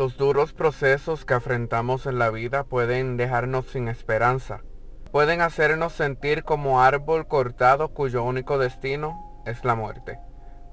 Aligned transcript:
Los 0.00 0.16
duros 0.16 0.54
procesos 0.54 1.26
que 1.26 1.34
afrontamos 1.34 2.06
en 2.06 2.18
la 2.18 2.30
vida 2.30 2.64
pueden 2.64 3.18
dejarnos 3.18 3.66
sin 3.66 3.86
esperanza. 3.86 4.62
Pueden 5.12 5.42
hacernos 5.42 5.92
sentir 5.92 6.42
como 6.42 6.80
árbol 6.80 7.28
cortado 7.28 7.88
cuyo 7.88 8.24
único 8.24 8.56
destino 8.56 9.42
es 9.44 9.62
la 9.62 9.74
muerte. 9.74 10.18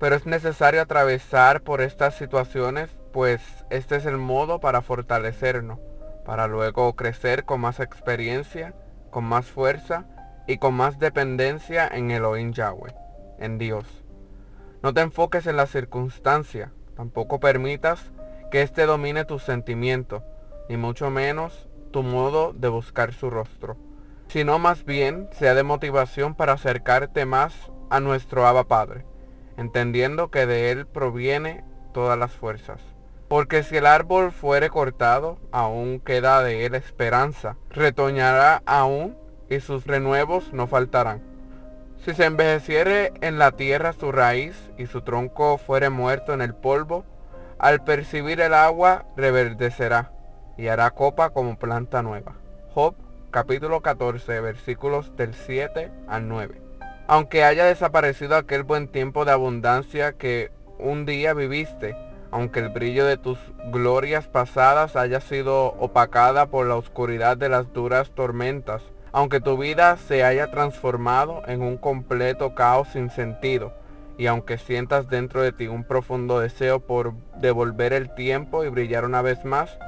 Pero 0.00 0.16
es 0.16 0.26
necesario 0.26 0.82
atravesar 0.82 1.62
por 1.62 1.82
estas 1.82 2.16
situaciones, 2.16 2.90
pues 3.12 3.40
este 3.70 3.94
es 3.94 4.06
el 4.06 4.18
modo 4.18 4.58
para 4.58 4.82
fortalecernos, 4.82 5.78
para 6.24 6.48
luego 6.48 6.96
crecer 6.96 7.44
con 7.44 7.60
más 7.60 7.78
experiencia, 7.78 8.74
con 9.12 9.22
más 9.22 9.46
fuerza 9.46 10.04
y 10.48 10.58
con 10.58 10.74
más 10.74 10.98
dependencia 10.98 11.86
en 11.86 12.10
Elohim 12.10 12.52
Yahweh, 12.52 12.92
en 13.38 13.58
Dios. 13.58 13.84
No 14.82 14.92
te 14.92 15.00
enfoques 15.00 15.46
en 15.46 15.58
la 15.58 15.66
circunstancia, 15.66 16.72
tampoco 16.96 17.38
permitas 17.38 18.11
que 18.52 18.60
éste 18.60 18.84
domine 18.84 19.24
tus 19.24 19.42
sentimientos, 19.42 20.22
ni 20.68 20.76
mucho 20.76 21.08
menos 21.08 21.70
tu 21.90 22.02
modo 22.02 22.52
de 22.52 22.68
buscar 22.68 23.14
su 23.14 23.30
rostro, 23.30 23.78
sino 24.28 24.58
más 24.58 24.84
bien 24.84 25.30
sea 25.32 25.54
de 25.54 25.62
motivación 25.62 26.34
para 26.34 26.52
acercarte 26.52 27.24
más 27.24 27.54
a 27.88 27.98
nuestro 28.00 28.46
Abba 28.46 28.64
Padre, 28.64 29.06
entendiendo 29.56 30.30
que 30.30 30.44
de 30.44 30.70
Él 30.70 30.86
proviene 30.86 31.64
todas 31.94 32.18
las 32.18 32.32
fuerzas. 32.32 32.82
Porque 33.26 33.62
si 33.62 33.78
el 33.78 33.86
árbol 33.86 34.32
fuere 34.32 34.68
cortado, 34.68 35.38
aún 35.50 35.98
queda 35.98 36.42
de 36.42 36.66
él 36.66 36.74
esperanza, 36.74 37.56
retoñará 37.70 38.62
aún 38.66 39.16
y 39.48 39.60
sus 39.60 39.86
renuevos 39.86 40.52
no 40.52 40.66
faltarán. 40.66 41.22
Si 42.04 42.12
se 42.12 42.26
envejeciere 42.26 43.14
en 43.22 43.38
la 43.38 43.52
tierra 43.52 43.94
su 43.94 44.12
raíz 44.12 44.70
y 44.76 44.84
su 44.84 45.00
tronco 45.00 45.56
fuere 45.56 45.88
muerto 45.88 46.34
en 46.34 46.42
el 46.42 46.54
polvo, 46.54 47.06
al 47.62 47.84
percibir 47.84 48.40
el 48.40 48.54
agua 48.54 49.04
reverdecerá 49.16 50.10
y 50.58 50.66
hará 50.66 50.90
copa 50.90 51.30
como 51.30 51.56
planta 51.56 52.02
nueva. 52.02 52.34
Job 52.74 52.96
capítulo 53.30 53.82
14 53.82 54.40
versículos 54.40 55.16
del 55.16 55.32
7 55.32 55.88
al 56.08 56.28
9. 56.28 56.60
Aunque 57.06 57.44
haya 57.44 57.64
desaparecido 57.64 58.34
aquel 58.34 58.64
buen 58.64 58.88
tiempo 58.88 59.24
de 59.24 59.30
abundancia 59.30 60.14
que 60.14 60.50
un 60.80 61.06
día 61.06 61.34
viviste, 61.34 61.94
aunque 62.32 62.58
el 62.58 62.70
brillo 62.70 63.06
de 63.06 63.16
tus 63.16 63.38
glorias 63.70 64.26
pasadas 64.26 64.96
haya 64.96 65.20
sido 65.20 65.66
opacada 65.74 66.46
por 66.46 66.66
la 66.66 66.74
oscuridad 66.74 67.36
de 67.36 67.48
las 67.48 67.72
duras 67.72 68.10
tormentas, 68.10 68.82
aunque 69.12 69.38
tu 69.38 69.56
vida 69.56 69.96
se 69.98 70.24
haya 70.24 70.50
transformado 70.50 71.42
en 71.46 71.62
un 71.62 71.76
completo 71.76 72.56
caos 72.56 72.88
sin 72.88 73.08
sentido, 73.08 73.72
y 74.18 74.26
aunque 74.26 74.58
sientas 74.58 75.08
dentro 75.08 75.42
de 75.42 75.52
ti 75.52 75.68
un 75.68 75.84
profundo 75.84 76.40
deseo 76.40 76.80
por 76.80 77.14
devolver 77.40 77.92
el 77.92 78.14
tiempo 78.14 78.64
y 78.64 78.68
brillar 78.68 79.04
una 79.04 79.22
vez 79.22 79.44
más, 79.44 79.78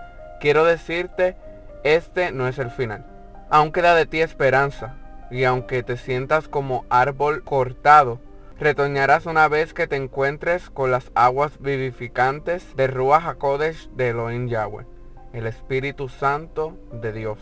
quiero 0.40 0.64
decirte, 0.64 1.36
este 1.84 2.32
no 2.32 2.48
es 2.48 2.58
el 2.58 2.70
final. 2.70 3.06
Aún 3.50 3.72
queda 3.72 3.94
de 3.94 4.06
ti 4.06 4.20
esperanza, 4.20 4.96
y 5.30 5.44
aunque 5.44 5.82
te 5.82 5.96
sientas 5.96 6.48
como 6.48 6.84
árbol 6.88 7.44
cortado, 7.44 8.20
retoñarás 8.58 9.26
una 9.26 9.48
vez 9.48 9.74
que 9.74 9.86
te 9.86 9.96
encuentres 9.96 10.70
con 10.70 10.90
las 10.90 11.10
aguas 11.14 11.60
vivificantes 11.60 12.76
de 12.76 12.86
Ruach 12.86 13.26
HaKodesh 13.26 13.90
de 13.90 14.10
Elohim 14.10 14.48
Yahweh, 14.48 14.86
el 15.32 15.46
Espíritu 15.46 16.08
Santo 16.08 16.78
de 16.92 17.12
Dios. 17.12 17.38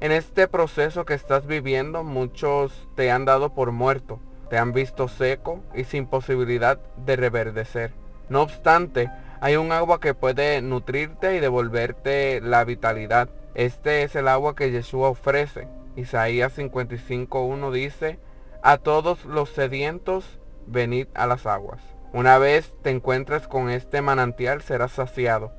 En 0.00 0.12
este 0.12 0.46
proceso 0.46 1.06
que 1.06 1.14
estás 1.14 1.46
viviendo, 1.46 2.02
muchos 2.02 2.88
te 2.96 3.10
han 3.10 3.24
dado 3.24 3.54
por 3.54 3.72
muerto, 3.72 4.20
te 4.48 4.58
han 4.58 4.72
visto 4.72 5.08
seco 5.08 5.60
y 5.74 5.84
sin 5.84 6.06
posibilidad 6.06 6.78
de 7.04 7.16
reverdecer. 7.16 7.92
No 8.28 8.42
obstante, 8.42 9.10
hay 9.40 9.56
un 9.56 9.72
agua 9.72 10.00
que 10.00 10.14
puede 10.14 10.60
nutrirte 10.62 11.36
y 11.36 11.40
devolverte 11.40 12.40
la 12.40 12.64
vitalidad. 12.64 13.28
Este 13.54 14.02
es 14.02 14.16
el 14.16 14.28
agua 14.28 14.54
que 14.54 14.70
Yeshua 14.70 15.08
ofrece. 15.08 15.68
Isaías 15.96 16.58
55.1 16.58 17.70
dice, 17.70 18.18
a 18.62 18.78
todos 18.78 19.24
los 19.24 19.50
sedientos, 19.50 20.38
venid 20.66 21.06
a 21.14 21.26
las 21.26 21.46
aguas. 21.46 21.80
Una 22.12 22.38
vez 22.38 22.72
te 22.82 22.90
encuentres 22.90 23.46
con 23.46 23.70
este 23.70 24.02
manantial, 24.02 24.62
serás 24.62 24.92
saciado, 24.92 25.52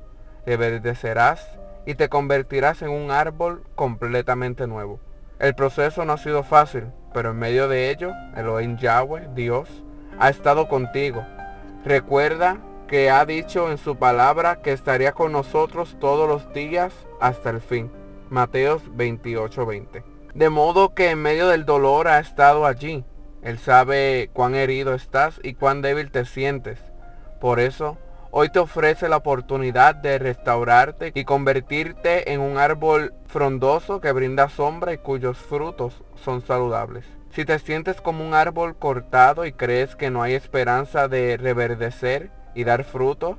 reverdecerás 0.44 1.58
y 1.86 1.94
te 1.94 2.08
convertirás 2.08 2.82
en 2.82 2.90
un 2.90 3.10
árbol 3.10 3.64
completamente 3.74 4.66
nuevo. 4.66 5.00
El 5.38 5.54
proceso 5.54 6.04
no 6.04 6.14
ha 6.14 6.18
sido 6.18 6.42
fácil, 6.42 6.88
pero 7.18 7.32
en 7.32 7.38
medio 7.40 7.66
de 7.66 7.90
ello, 7.90 8.12
Elohim 8.36 8.76
Yahweh, 8.76 9.30
Dios, 9.34 9.68
ha 10.20 10.28
estado 10.28 10.68
contigo. 10.68 11.26
Recuerda 11.84 12.58
que 12.86 13.10
ha 13.10 13.26
dicho 13.26 13.72
en 13.72 13.78
su 13.78 13.96
palabra 13.96 14.62
que 14.62 14.70
estaría 14.70 15.10
con 15.10 15.32
nosotros 15.32 15.96
todos 15.98 16.28
los 16.28 16.52
días 16.54 16.92
hasta 17.20 17.50
el 17.50 17.60
fin. 17.60 17.90
Mateos 18.30 18.84
28:20. 18.94 20.04
De 20.32 20.48
modo 20.48 20.94
que 20.94 21.10
en 21.10 21.20
medio 21.20 21.48
del 21.48 21.64
dolor 21.64 22.06
ha 22.06 22.20
estado 22.20 22.64
allí. 22.66 23.04
Él 23.42 23.58
sabe 23.58 24.30
cuán 24.32 24.54
herido 24.54 24.94
estás 24.94 25.40
y 25.42 25.54
cuán 25.54 25.82
débil 25.82 26.12
te 26.12 26.24
sientes. 26.24 26.78
Por 27.40 27.58
eso, 27.58 27.98
hoy 28.30 28.50
te 28.50 28.58
ofrece 28.58 29.08
la 29.08 29.16
oportunidad 29.16 29.94
de 29.94 30.18
restaurarte 30.18 31.12
y 31.14 31.24
convertirte 31.24 32.32
en 32.32 32.40
un 32.40 32.58
árbol 32.58 33.14
frondoso 33.26 34.00
que 34.00 34.12
brinda 34.12 34.48
sombra 34.48 34.92
y 34.92 34.98
cuyos 34.98 35.38
frutos 35.38 36.02
son 36.16 36.42
saludables. 36.42 37.04
Si 37.30 37.44
te 37.44 37.58
sientes 37.58 38.00
como 38.00 38.26
un 38.26 38.34
árbol 38.34 38.76
cortado 38.76 39.44
y 39.44 39.52
crees 39.52 39.96
que 39.96 40.10
no 40.10 40.22
hay 40.22 40.34
esperanza 40.34 41.08
de 41.08 41.36
reverdecer 41.36 42.30
y 42.54 42.64
dar 42.64 42.84
fruto, 42.84 43.38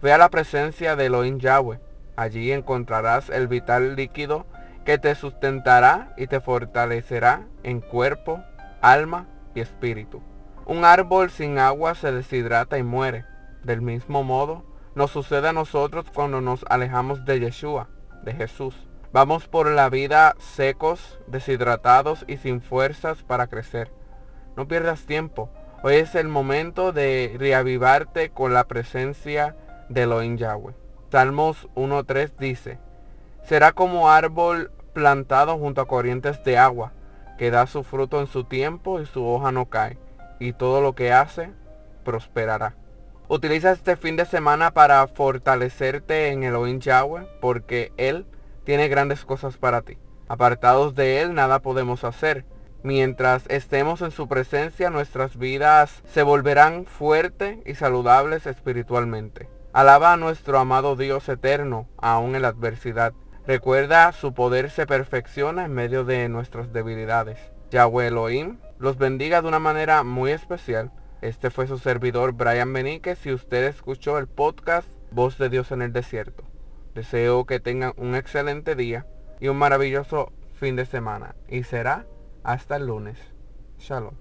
ve 0.00 0.12
a 0.12 0.18
la 0.18 0.30
presencia 0.30 0.96
de 0.96 1.06
Elohim 1.06 1.38
Yahweh. 1.38 1.80
Allí 2.16 2.52
encontrarás 2.52 3.30
el 3.30 3.48
vital 3.48 3.96
líquido 3.96 4.46
que 4.84 4.98
te 4.98 5.14
sustentará 5.14 6.12
y 6.16 6.26
te 6.26 6.40
fortalecerá 6.40 7.46
en 7.62 7.80
cuerpo, 7.80 8.42
alma 8.80 9.26
y 9.54 9.60
espíritu. 9.60 10.22
Un 10.66 10.84
árbol 10.84 11.30
sin 11.30 11.58
agua 11.58 11.94
se 11.94 12.12
deshidrata 12.12 12.78
y 12.78 12.82
muere. 12.82 13.24
Del 13.64 13.80
mismo 13.80 14.24
modo, 14.24 14.64
nos 14.94 15.10
sucede 15.10 15.48
a 15.48 15.52
nosotros 15.52 16.06
cuando 16.12 16.40
nos 16.40 16.64
alejamos 16.68 17.24
de 17.24 17.40
Yeshua, 17.40 17.88
de 18.24 18.34
Jesús. 18.34 18.74
Vamos 19.12 19.46
por 19.46 19.70
la 19.70 19.88
vida 19.88 20.34
secos, 20.38 21.20
deshidratados 21.26 22.24
y 22.26 22.38
sin 22.38 22.60
fuerzas 22.60 23.22
para 23.22 23.46
crecer. 23.46 23.92
No 24.56 24.66
pierdas 24.66 25.06
tiempo. 25.06 25.50
Hoy 25.82 25.94
es 25.94 26.14
el 26.14 26.28
momento 26.28 26.92
de 26.92 27.36
reavivarte 27.38 28.30
con 28.30 28.52
la 28.52 28.64
presencia 28.64 29.56
de 29.88 30.02
Elohim 30.02 30.36
Yahweh. 30.36 30.74
Salmos 31.10 31.68
1.3 31.74 32.32
dice, 32.38 32.78
será 33.44 33.72
como 33.72 34.10
árbol 34.10 34.70
plantado 34.92 35.58
junto 35.58 35.80
a 35.80 35.86
corrientes 35.86 36.42
de 36.44 36.58
agua, 36.58 36.92
que 37.38 37.50
da 37.50 37.66
su 37.66 37.82
fruto 37.82 38.20
en 38.20 38.26
su 38.26 38.44
tiempo 38.44 39.00
y 39.00 39.06
su 39.06 39.26
hoja 39.26 39.52
no 39.52 39.66
cae, 39.66 39.98
y 40.38 40.52
todo 40.52 40.80
lo 40.80 40.94
que 40.94 41.12
hace 41.12 41.50
prosperará. 42.04 42.74
Utiliza 43.32 43.72
este 43.72 43.96
fin 43.96 44.16
de 44.16 44.26
semana 44.26 44.74
para 44.74 45.06
fortalecerte 45.06 46.28
en 46.28 46.42
Elohim 46.42 46.80
Yahweh, 46.80 47.26
porque 47.40 47.90
Él 47.96 48.26
tiene 48.64 48.88
grandes 48.88 49.24
cosas 49.24 49.56
para 49.56 49.80
ti. 49.80 49.96
Apartados 50.28 50.94
de 50.94 51.22
Él 51.22 51.32
nada 51.32 51.60
podemos 51.60 52.04
hacer. 52.04 52.44
Mientras 52.82 53.44
estemos 53.48 54.02
en 54.02 54.10
su 54.10 54.28
presencia, 54.28 54.90
nuestras 54.90 55.38
vidas 55.38 56.02
se 56.12 56.22
volverán 56.22 56.84
fuertes 56.84 57.56
y 57.64 57.74
saludables 57.74 58.46
espiritualmente. 58.46 59.48
Alaba 59.72 60.12
a 60.12 60.18
nuestro 60.18 60.58
amado 60.58 60.94
Dios 60.94 61.26
eterno, 61.30 61.88
aún 61.96 62.36
en 62.36 62.42
la 62.42 62.48
adversidad. 62.48 63.14
Recuerda, 63.46 64.12
su 64.12 64.34
poder 64.34 64.68
se 64.68 64.86
perfecciona 64.86 65.64
en 65.64 65.72
medio 65.72 66.04
de 66.04 66.28
nuestras 66.28 66.74
debilidades. 66.74 67.38
Yahweh 67.70 68.08
Elohim 68.08 68.58
los 68.78 68.98
bendiga 68.98 69.40
de 69.40 69.48
una 69.48 69.58
manera 69.58 70.02
muy 70.02 70.32
especial. 70.32 70.92
Este 71.22 71.50
fue 71.50 71.68
su 71.68 71.78
servidor 71.78 72.32
Brian 72.32 72.72
Beníquez 72.72 73.24
y 73.26 73.32
usted 73.32 73.62
escuchó 73.68 74.18
el 74.18 74.26
podcast 74.26 74.88
Voz 75.12 75.38
de 75.38 75.50
Dios 75.50 75.70
en 75.70 75.80
el 75.80 75.92
Desierto. 75.92 76.42
Deseo 76.96 77.46
que 77.46 77.60
tengan 77.60 77.92
un 77.96 78.16
excelente 78.16 78.74
día 78.74 79.06
y 79.38 79.46
un 79.46 79.56
maravilloso 79.56 80.32
fin 80.54 80.74
de 80.74 80.84
semana. 80.84 81.36
Y 81.48 81.62
será 81.62 82.06
hasta 82.42 82.74
el 82.74 82.86
lunes. 82.88 83.18
Shalom. 83.78 84.16